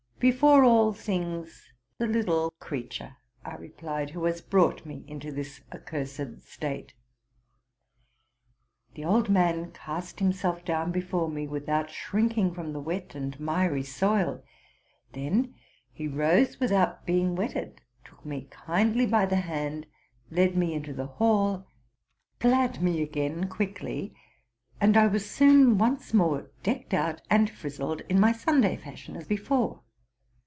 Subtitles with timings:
[0.21, 5.31] '+ Before all things, the little creature,'' I replied, '* who has brought me into
[5.31, 6.93] this accursed state.""
[8.93, 13.81] The old man cast himself down before me, without shrinking from the wet and miry
[13.81, 14.43] soil:
[15.13, 15.55] then
[15.91, 19.87] he rose without being wetted, took me kindly by the hand,
[20.29, 21.65] led me into the hall,
[22.39, 24.13] clad me again quickly;
[24.79, 29.25] and I was soon once more decked out and frizzled in my Sunday fashion as
[29.27, 29.81] before.